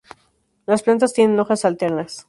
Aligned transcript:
Las 0.65 0.81
plantas 0.81 1.13
tienen 1.13 1.39
hojas 1.39 1.63
alternas. 1.63 2.19